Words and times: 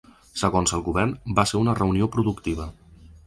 Segons 0.43 0.73
el 0.77 0.81
govern, 0.87 1.13
va 1.39 1.45
ser 1.51 1.61
una 1.65 1.77
reunió 1.81 2.09
productiva. 2.17 2.69